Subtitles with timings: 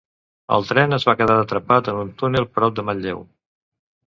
[0.55, 3.23] El tren es va quedar atrapat en un túnel prop de Manlleu.